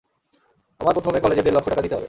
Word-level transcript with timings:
আমার 0.79 0.93
প্রথমে 0.97 1.19
কলেজে 1.19 1.43
দেড় 1.45 1.55
লক্ষ 1.55 1.67
টাকা 1.69 1.81
দিতে 1.81 1.95
হবে। 1.95 1.99